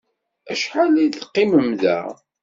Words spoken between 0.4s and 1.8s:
Acḥal ad teqqimem